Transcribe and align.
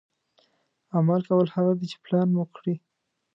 عمل 0.95 1.21
کول 1.29 1.47
هغه 1.55 1.71
دي 1.79 1.85
چې 1.91 1.97
پلان 2.03 2.27
مو 2.35 2.43
کړي. 2.55 2.75